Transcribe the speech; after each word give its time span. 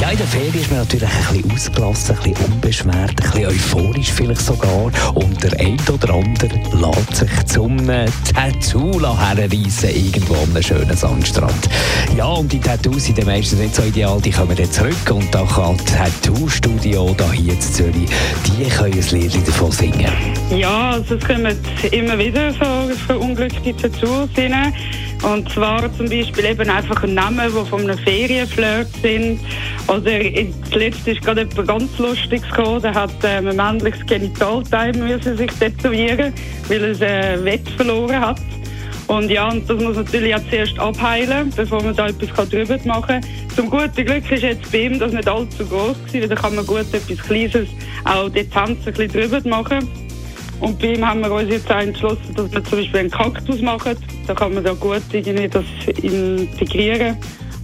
Ja, 0.00 0.10
in 0.10 0.16
der 0.16 0.26
Ferien 0.26 0.54
ist 0.54 0.70
man 0.70 0.80
natürlich 0.80 1.08
ein 1.08 1.42
bisschen 1.42 1.82
ausgelassen, 1.82 2.16
ein 2.16 2.32
bisschen 2.32 2.46
unbeschwert, 2.52 3.10
ein 3.10 3.16
bisschen 3.16 3.46
euphorisch 3.46 4.12
vielleicht 4.12 4.40
sogar. 4.40 4.90
Und 5.14 5.42
der 5.42 5.60
eine 5.60 5.76
oder 5.92 6.14
andere 6.14 6.48
lässt 6.72 7.16
sich 7.16 7.46
zum 7.46 7.76
Tattoo 8.34 9.00
herreissen, 9.00 9.90
irgendwo 9.90 10.34
an 10.34 10.50
einem 10.50 10.62
schönen 10.62 10.96
Sandstrand. 10.96 11.68
Ja, 12.16 12.26
und 12.26 12.50
die 12.50 12.58
Tattoos 12.58 13.04
sind 13.04 13.18
dann 13.18 13.26
meistens 13.26 13.60
nicht 13.60 13.74
so 13.74 13.82
ideal, 13.82 14.18
die 14.20 14.30
kommen 14.30 14.56
dann 14.56 14.70
zurück. 14.70 15.10
Und 15.10 15.34
da 15.34 15.44
kann 15.44 15.76
das 15.76 15.86
Tattoo-Studio 15.86 17.14
hier 17.32 17.52
in 17.52 17.60
Zürich, 17.60 18.08
die 18.46 18.64
können 18.68 18.94
ein 18.94 19.10
Lied 19.10 19.46
davon 19.46 19.72
singen. 19.72 20.08
Ja, 20.50 20.92
also 20.92 21.16
es 21.16 21.26
kommen 21.26 21.54
immer 21.90 22.18
wieder 22.18 22.50
so 22.52 22.94
verunglückte 23.06 23.76
Tattoos 23.76 24.30
rein. 24.38 24.72
Und 25.22 25.50
zwar 25.50 25.80
zum 25.96 26.08
Beispiel 26.08 26.44
eben 26.44 26.68
einfach 26.68 27.02
ein 27.02 27.14
Name, 27.14 27.50
der 27.50 27.64
von 27.64 27.82
einem 27.82 27.98
Ferienflirt 27.98 28.88
sind. 29.02 29.40
Oder 29.88 30.20
zuletzt 30.70 31.06
ist 31.08 31.22
gerade 31.22 31.42
etwas 31.42 31.66
ganz 31.66 31.98
Lustiges 31.98 32.48
gekommen. 32.48 32.82
Der 32.82 32.94
hat 32.94 33.10
ähm, 33.24 33.48
ein 33.48 33.56
männliches 33.56 34.04
Genitalteil 34.06 34.92
müssen 34.92 35.36
sich 35.36 35.50
tätowieren, 35.52 36.32
weil 36.68 36.84
ein 36.84 37.02
äh, 37.02 37.44
Wett 37.44 37.68
verloren 37.76 38.20
hat. 38.20 38.40
Und 39.06 39.30
ja, 39.30 39.48
und 39.48 39.68
das 39.70 39.80
muss 39.80 39.96
natürlich 39.96 40.34
auch 40.34 40.40
zuerst 40.50 40.78
abheilen, 40.78 41.52
bevor 41.54 41.82
man 41.82 41.94
da 41.94 42.08
etwas 42.08 42.48
drüber 42.48 42.76
machen 42.84 43.20
kann. 43.20 43.24
Zum 43.54 43.70
guten 43.70 44.04
Glück 44.04 44.30
ist 44.30 44.42
jetzt 44.42 44.70
bei 44.72 44.78
ihm 44.78 44.98
das 44.98 45.12
nicht 45.12 45.28
allzu 45.28 45.64
groß 45.64 45.96
gewesen, 46.06 46.28
da 46.28 46.34
kann 46.34 46.56
man 46.56 46.66
gut 46.66 46.92
etwas 46.92 47.18
Kleines, 47.18 47.68
auch 48.04 48.28
dezent 48.28 48.78
ein 48.84 48.92
bisschen 48.92 49.08
drüber 49.08 49.48
machen. 49.48 50.05
Und 50.60 50.78
bei 50.78 50.94
ihm 50.94 51.06
haben 51.06 51.20
wir 51.20 51.30
uns 51.32 51.50
jetzt 51.50 51.70
auch 51.70 51.80
entschlossen, 51.80 52.34
dass 52.34 52.50
wir 52.50 52.64
zum 52.64 52.78
Beispiel 52.78 53.00
einen 53.00 53.10
Kaktus 53.10 53.60
machen. 53.60 53.96
Da 54.26 54.34
kann 54.34 54.54
man 54.54 54.64
da 54.64 54.72
gut 54.72 55.02
irgendwie 55.12 55.48
das 55.48 55.64
integrieren. 56.02 57.16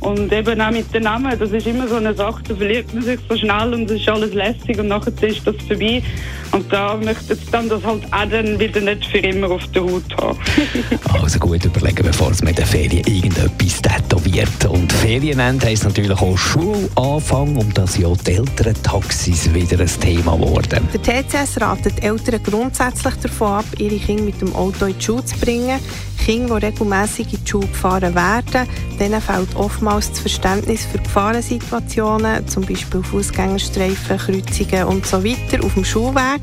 Und 0.02 0.32
eben 0.32 0.60
auch 0.60 0.70
mit 0.72 0.92
den 0.92 1.04
Namen, 1.04 1.38
das 1.38 1.52
ist 1.52 1.66
immer 1.66 1.86
so 1.86 1.94
eine 1.94 2.12
Sache, 2.12 2.42
da 2.48 2.56
verliert 2.56 2.92
man 2.92 3.04
sich 3.04 3.20
so 3.28 3.36
schnell 3.36 3.72
und 3.72 3.88
es 3.88 4.00
ist 4.00 4.08
alles 4.08 4.34
lässig 4.34 4.78
und 4.78 4.88
nachher 4.88 5.12
ist 5.22 5.46
das 5.46 5.54
vorbei. 5.68 6.02
Und 6.50 6.70
da 6.72 6.96
möchte 6.96 7.34
ich 7.34 7.50
dann 7.50 7.68
das 7.68 7.84
halt 7.84 8.04
auch 8.12 8.28
dann 8.28 8.58
wieder 8.58 8.80
nicht 8.80 9.06
für 9.06 9.18
immer 9.18 9.50
auf 9.50 9.64
der 9.68 9.82
Haut 9.82 10.16
haben. 10.20 10.38
also 11.22 11.38
gut 11.38 11.64
überlegen, 11.64 12.02
bevor 12.04 12.32
es 12.32 12.42
mit 12.42 12.58
den 12.58 12.66
Ferien 12.66 13.06
irgendetwas 13.06 13.80
tätowiert. 13.80 14.64
Und 14.68 14.92
Ferienende 14.92 15.66
heisst 15.66 15.84
natürlich 15.84 16.20
auch 16.20 16.36
Schulanfang, 16.36 17.56
um 17.56 17.72
das 17.72 17.96
ja 17.96 18.12
die 18.26 18.32
Eltern-Taxis 18.32 19.54
wieder 19.54 19.80
ein 19.80 20.00
Thema 20.00 20.36
geworden. 20.36 20.88
Der 20.92 21.02
TCS 21.02 21.60
ratet 21.60 22.02
Eltern 22.02 22.42
grundsätzlich 22.42 23.14
davon 23.22 23.52
ab, 23.52 23.66
ihre 23.78 23.96
Kinder 23.96 24.24
mit 24.24 24.40
dem 24.40 24.52
Auto 24.54 24.86
in 24.86 24.98
die 24.98 25.04
Schule 25.04 25.24
zu 25.24 25.38
bringen. 25.38 25.78
Kinder, 26.24 26.60
die 26.60 26.66
regelmässig 26.66 27.32
in 27.32 27.42
die 27.42 27.50
Schule 27.50 27.66
gefahren 27.66 28.14
werden, 28.14 28.68
denen 29.00 29.20
fehlt 29.20 29.56
oftmals 29.56 30.10
das 30.10 30.20
Verständnis 30.20 30.84
für 30.84 30.98
Gefahrensituationen, 30.98 32.44
Beispiel 32.64 33.02
Fußgängerstreifen, 33.02 34.18
Kreuzungen 34.18 34.84
und 34.84 35.04
so 35.04 35.16
auf 35.16 35.74
dem 35.74 35.84
Schulweg. 35.84 36.40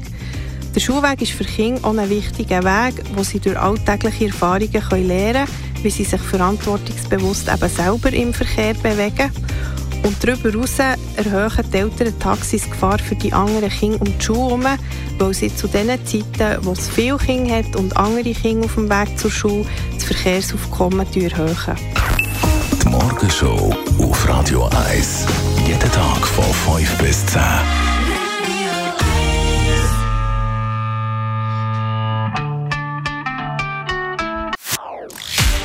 Der 0.75 0.80
Schulweg 0.81 1.21
ist 1.21 1.31
für 1.31 1.45
Kinder 1.45 1.86
auch 1.86 1.97
ein 1.97 2.09
wichtiger 2.09 2.61
Weg, 2.63 3.03
wo 3.16 3.23
sie 3.23 3.39
durch 3.39 3.58
alltägliche 3.58 4.27
Erfahrungen 4.27 5.08
lernen 5.08 5.45
können, 5.45 5.47
wie 5.81 5.89
sie 5.89 6.03
sich 6.03 6.21
verantwortungsbewusst 6.21 7.47
eben 7.47 7.69
selber 7.69 8.11
im 8.11 8.33
Verkehr 8.33 8.73
bewegen. 8.73 9.31
Und 10.03 10.16
darüber 10.23 10.52
hinaus 10.52 10.80
erhöhen 10.80 11.72
die 11.73 11.78
Eltern 11.78 12.14
die 12.52 12.59
Gefahr 12.69 12.99
für 12.99 13.15
die 13.15 13.33
anderen 13.33 13.70
Kinder 13.70 14.02
um 14.02 14.17
die 14.17 14.23
Schule 14.23 14.39
herum, 14.39 14.65
weil 15.17 15.33
sie 15.33 15.54
zu 15.54 15.67
den 15.67 15.87
Zeiten, 16.05 16.64
wo 16.64 16.71
es 16.71 16.87
viele 16.87 17.17
Kinder 17.17 17.58
hat 17.58 17.76
und 17.76 17.95
andere 17.98 18.33
Kinder 18.33 18.65
auf 18.65 18.76
dem 18.76 18.89
Weg 18.89 19.20
zur 19.20 19.32
Schule, 19.32 19.65
das 19.93 20.04
Verkehrsaufkommen 20.05 21.05
erhöhen. 21.14 21.76
Die 22.82 22.87
Morgenshow 22.87 23.76
auf 23.99 24.30
Radio 24.30 24.70
1. 24.89 25.26
Jeden 25.67 25.92
Tag 25.92 26.26
von 26.27 26.77
5 26.77 26.98
bis 26.98 27.26
10. 27.27 27.89